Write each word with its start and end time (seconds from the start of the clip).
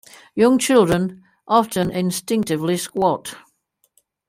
Young 0.33 0.57
children 0.57 1.21
often 1.47 1.91
instinctively 1.91 2.75
squat. 2.75 3.35